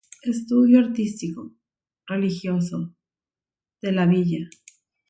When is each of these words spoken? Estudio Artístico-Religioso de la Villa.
Estudio 0.23 0.79
Artístico-Religioso 0.79 2.95
de 3.83 3.91
la 3.91 4.07
Villa. 4.07 4.49